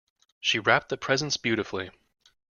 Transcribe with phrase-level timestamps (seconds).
[0.39, 1.91] She wrapped the presents beautifully.